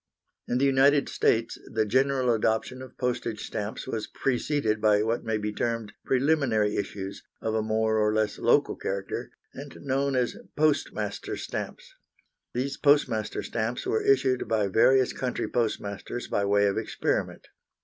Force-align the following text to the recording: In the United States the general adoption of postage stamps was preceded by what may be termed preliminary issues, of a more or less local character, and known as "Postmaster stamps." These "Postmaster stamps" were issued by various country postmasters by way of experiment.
In 0.47 0.57
the 0.57 0.65
United 0.65 1.09
States 1.09 1.59
the 1.71 1.85
general 1.85 2.33
adoption 2.33 2.81
of 2.81 2.97
postage 2.97 3.43
stamps 3.45 3.85
was 3.85 4.07
preceded 4.07 4.81
by 4.81 5.03
what 5.03 5.23
may 5.23 5.37
be 5.37 5.53
termed 5.53 5.93
preliminary 6.05 6.75
issues, 6.75 7.21
of 7.39 7.53
a 7.53 7.61
more 7.61 7.99
or 7.99 8.11
less 8.11 8.39
local 8.39 8.75
character, 8.75 9.29
and 9.53 9.77
known 9.81 10.15
as 10.15 10.35
"Postmaster 10.55 11.37
stamps." 11.37 11.93
These 12.55 12.77
"Postmaster 12.77 13.43
stamps" 13.43 13.85
were 13.85 14.01
issued 14.03 14.47
by 14.47 14.69
various 14.69 15.13
country 15.13 15.47
postmasters 15.47 16.27
by 16.27 16.45
way 16.45 16.65
of 16.65 16.79
experiment. 16.79 17.49